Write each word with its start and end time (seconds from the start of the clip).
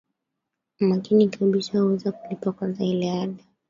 makini 0.79 1.27
kabisa 1.29 1.71
kuweza 1.71 2.11
kulipa 2.11 2.51
kwanza 2.51 2.83
ile 2.83 3.11
ada 3.21 3.43